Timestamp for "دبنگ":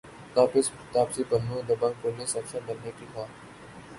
1.67-1.95